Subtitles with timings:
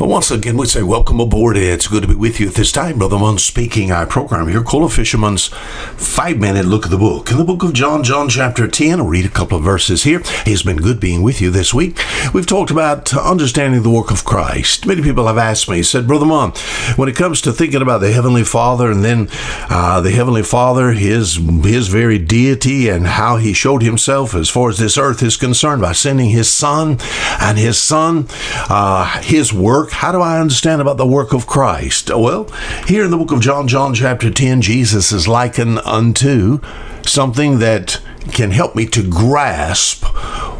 [0.00, 1.58] Well, once again, we say welcome aboard.
[1.58, 2.96] It's good to be with you at this time.
[2.96, 3.92] Brother Munn speaking.
[3.92, 7.30] Our program here, Cola Fisherman's five minute look at the book.
[7.30, 10.22] In the book of John, John chapter 10, I'll read a couple of verses here.
[10.46, 11.98] It's been good being with you this week.
[12.32, 14.86] We've talked about understanding the work of Christ.
[14.86, 16.52] Many people have asked me, said, Brother Munn,
[16.96, 19.28] when it comes to thinking about the Heavenly Father and then
[19.68, 24.70] uh, the Heavenly Father, his, his very deity, and how he showed himself as far
[24.70, 26.96] as this earth is concerned by sending his Son
[27.38, 28.26] and his Son,
[28.70, 32.10] uh, his work how do I understand about the work of Christ?
[32.10, 32.48] Well,
[32.86, 36.60] here in the book of John, John chapter 10, Jesus is likened unto
[37.04, 38.00] something that
[38.32, 40.04] can help me to grasp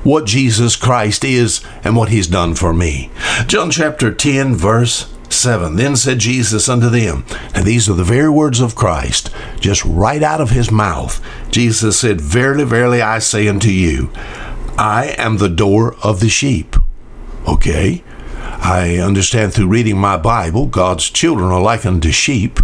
[0.05, 3.11] what Jesus Christ is and what he's done for me.
[3.47, 5.77] John chapter 10, verse 7.
[5.77, 10.23] Then said Jesus unto them, and these are the very words of Christ, just right
[10.23, 11.25] out of his mouth.
[11.51, 14.11] Jesus said, Verily, verily, I say unto you,
[14.79, 16.77] I am the door of the sheep.
[17.47, 18.03] Okay?
[18.63, 22.61] I understand through reading my Bible, God's children are likened to sheep,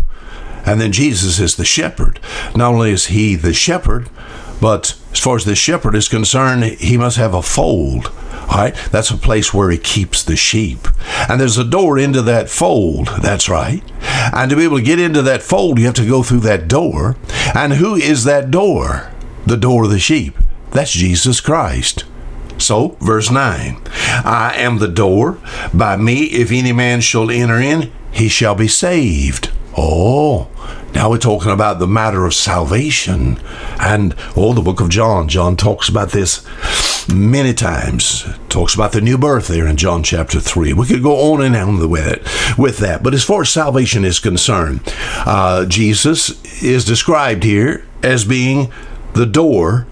[0.64, 2.20] and then Jesus is the shepherd.
[2.54, 4.08] Not only is he the shepherd,
[4.60, 8.12] but as far as the shepherd is concerned, he must have a fold.
[8.48, 10.86] All right, that's a place where he keeps the sheep.
[11.28, 13.08] And there's a door into that fold.
[13.20, 13.82] That's right.
[14.32, 16.68] And to be able to get into that fold, you have to go through that
[16.68, 17.16] door.
[17.54, 19.12] And who is that door?
[19.46, 20.36] The door of the sheep.
[20.70, 22.04] That's Jesus Christ.
[22.58, 23.78] So, verse 9
[24.24, 25.38] I am the door.
[25.74, 29.50] By me, if any man shall enter in, he shall be saved.
[29.76, 30.48] Oh,
[30.94, 33.38] now we're talking about the matter of salvation.
[33.78, 35.28] And, oh, the book of John.
[35.28, 36.46] John talks about this
[37.06, 38.24] many times.
[38.48, 40.72] Talks about the new birth there in John chapter 3.
[40.72, 43.02] We could go on and on with it, with that.
[43.02, 44.80] But as far as salvation is concerned,
[45.26, 48.72] uh, Jesus is described here as being
[49.12, 49.86] the door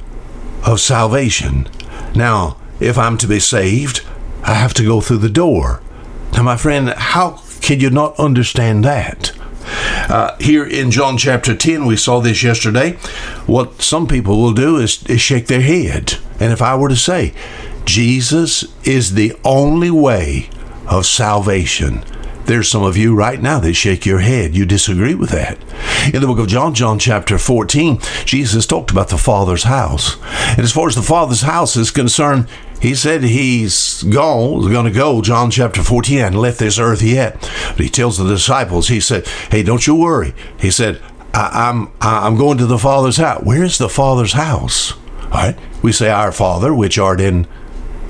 [0.65, 1.69] of salvation.
[2.15, 4.05] Now, if I'm to be saved,
[4.43, 5.83] I have to go through the door.
[6.33, 9.33] Now, my friend, how can you not understand that?
[9.67, 12.93] Uh, here in John chapter 10, we saw this yesterday.
[13.47, 16.15] What some people will do is, is shake their head.
[16.39, 17.33] And if I were to say,
[17.85, 20.51] Jesus is the only way
[20.87, 22.05] of salvation,
[22.47, 24.55] there's some of you right now that shake your head.
[24.55, 25.59] You disagree with that.
[26.13, 30.17] In the book of John, John chapter 14, Jesus talked about the Father's house.
[30.51, 32.49] And as far as the Father's house is concerned,
[32.81, 37.41] he said he's gone, going to go, John chapter 14, and left this earth yet.
[37.69, 40.35] But he tells the disciples, he said, Hey, don't you worry.
[40.61, 41.01] He said,
[41.33, 43.43] I, am I'm, I'm going to the Father's house.
[43.43, 44.93] Where's the Father's house?
[45.25, 45.59] All right.
[45.83, 47.47] We say, Our Father, which art in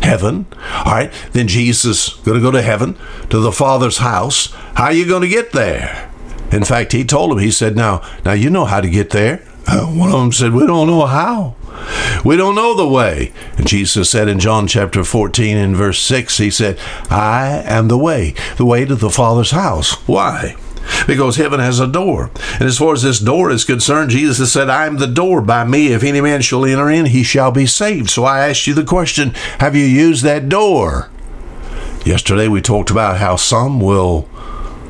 [0.02, 0.46] heaven.
[0.84, 2.96] All right, then Jesus going to go to heaven
[3.30, 4.52] to the Father's house.
[4.74, 6.10] How are you going to get there?
[6.52, 7.38] In fact, he told him.
[7.38, 10.52] He said, "Now, now you know how to get there." Uh, one of them said,
[10.52, 11.56] "We don't know how.
[12.24, 16.38] We don't know the way." And Jesus said in John chapter 14 and verse 6,
[16.38, 16.78] he said,
[17.10, 20.56] "I am the way, the way to the Father's house." Why?
[21.06, 22.30] Because heaven has a door.
[22.54, 25.40] And as far as this door is concerned, Jesus has said, I am the door.
[25.40, 28.10] By me, if any man shall enter in, he shall be saved.
[28.10, 29.30] So I asked you the question
[29.60, 31.10] Have you used that door?
[32.04, 34.28] Yesterday we talked about how some will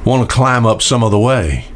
[0.04, 1.66] want to climb up some other way.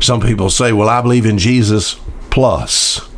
[0.00, 3.11] Some people say, Well, I believe in Jesus plus.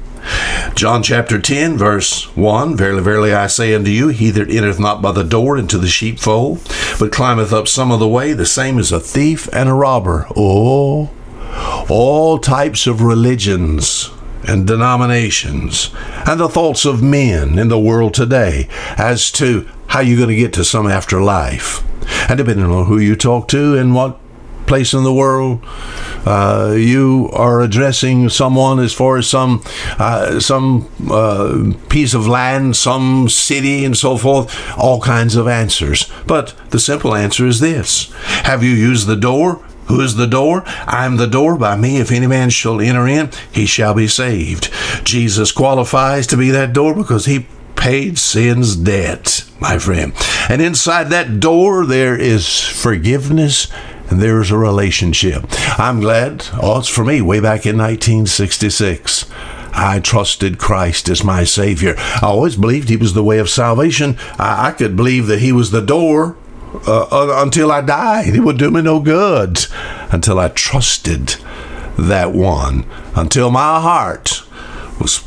[0.75, 5.01] John chapter 10, verse 1 Verily, verily, I say unto you, he that entereth not
[5.01, 6.61] by the door into the sheepfold,
[6.99, 10.27] but climbeth up some other way, the same is a thief and a robber.
[10.35, 11.11] Oh,
[11.89, 14.11] all types of religions
[14.47, 15.91] and denominations
[16.27, 20.37] and the thoughts of men in the world today as to how you're going to
[20.37, 21.83] get to some afterlife.
[22.29, 24.19] And depending on who you talk to and what
[24.67, 25.61] place in the world.
[26.27, 29.63] Uh, you are addressing someone as far as some
[29.99, 34.55] uh, some uh, piece of land, some city, and so forth.
[34.79, 36.11] All kinds of answers.
[36.27, 38.13] But the simple answer is this:
[38.45, 39.63] Have you used the door?
[39.87, 40.63] Who is the door?
[40.87, 41.59] I am the door.
[41.59, 44.71] By me, if any man shall enter in, he shall be saved.
[45.05, 50.15] Jesus qualifies to be that door because he paid sin's debt, my friend.
[50.49, 53.67] And inside that door, there is forgiveness
[54.11, 55.45] and there's a relationship.
[55.79, 59.31] I'm glad, oh, it's for me, way back in 1966.
[59.77, 61.95] I trusted Christ as my Savior.
[61.99, 64.17] I always believed He was the way of salvation.
[64.39, 66.37] I, I could believe that He was the door
[66.87, 68.35] uh, uh, until I died.
[68.35, 69.67] It would do me no good
[70.11, 71.37] until I trusted
[71.99, 74.43] that one, until my heart
[75.01, 75.25] was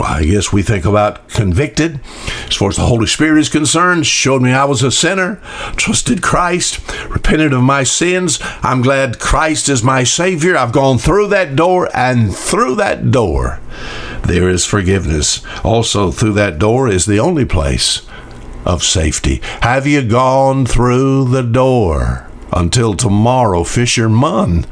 [0.00, 2.00] I guess we think about convicted.
[2.48, 5.40] As far as the Holy Spirit is concerned, showed me I was a sinner,
[5.76, 8.38] trusted Christ, repented of my sins.
[8.62, 10.56] I'm glad Christ is my Savior.
[10.56, 13.60] I've gone through that door, and through that door,
[14.24, 15.42] there is forgiveness.
[15.64, 18.02] Also, through that door is the only place
[18.64, 19.40] of safety.
[19.62, 22.28] Have you gone through the door?
[22.52, 24.66] Until tomorrow, fisherman,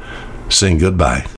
[0.49, 1.25] sing goodbye.